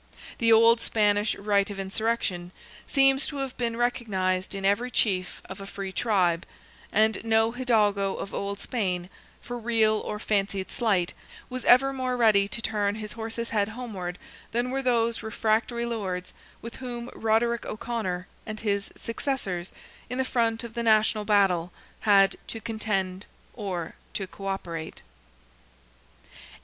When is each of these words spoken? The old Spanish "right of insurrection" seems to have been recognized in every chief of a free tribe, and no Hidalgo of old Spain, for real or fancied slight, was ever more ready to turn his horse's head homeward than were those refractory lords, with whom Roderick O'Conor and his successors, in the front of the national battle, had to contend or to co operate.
The 0.39 0.51
old 0.51 0.79
Spanish 0.81 1.35
"right 1.35 1.69
of 1.69 1.79
insurrection" 1.79 2.51
seems 2.87 3.27
to 3.27 3.37
have 3.37 3.55
been 3.55 3.77
recognized 3.77 4.55
in 4.55 4.65
every 4.65 4.89
chief 4.89 5.43
of 5.45 5.61
a 5.61 5.67
free 5.67 5.91
tribe, 5.91 6.43
and 6.91 7.23
no 7.23 7.51
Hidalgo 7.51 8.15
of 8.15 8.33
old 8.33 8.57
Spain, 8.57 9.11
for 9.43 9.59
real 9.59 9.99
or 10.03 10.17
fancied 10.17 10.71
slight, 10.71 11.13
was 11.51 11.65
ever 11.65 11.93
more 11.93 12.17
ready 12.17 12.47
to 12.47 12.63
turn 12.63 12.95
his 12.95 13.11
horse's 13.11 13.51
head 13.51 13.67
homeward 13.69 14.17
than 14.53 14.71
were 14.71 14.81
those 14.81 15.21
refractory 15.21 15.85
lords, 15.85 16.33
with 16.63 16.77
whom 16.77 17.11
Roderick 17.13 17.67
O'Conor 17.67 18.25
and 18.43 18.61
his 18.61 18.89
successors, 18.97 19.71
in 20.09 20.17
the 20.17 20.25
front 20.25 20.63
of 20.63 20.73
the 20.73 20.81
national 20.81 21.25
battle, 21.25 21.71
had 21.99 22.37
to 22.47 22.59
contend 22.59 23.27
or 23.53 23.93
to 24.15 24.25
co 24.25 24.47
operate. 24.47 25.03